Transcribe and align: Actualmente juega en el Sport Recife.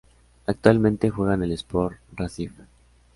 Actualmente 0.47 1.11
juega 1.11 1.35
en 1.35 1.43
el 1.43 1.51
Sport 1.51 1.99
Recife. 2.15 2.63